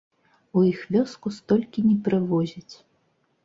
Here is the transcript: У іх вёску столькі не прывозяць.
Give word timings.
У 0.59 0.63
іх 0.71 0.79
вёску 0.95 1.33
столькі 1.37 1.87
не 1.91 1.95
прывозяць. 2.11 2.75